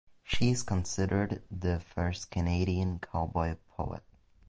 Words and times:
She 0.23 0.49
is 0.49 0.63
considered 0.63 1.43
the 1.51 1.79
first 1.79 2.31
Canadian 2.31 2.97
cowboy 2.97 3.57
poet. 3.77 4.01